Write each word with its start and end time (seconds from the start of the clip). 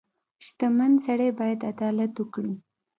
•شتمن 0.45 0.91
سړی 1.05 1.29
باید 1.39 1.59
عدالت 1.71 2.11
وکړي. 2.17 2.53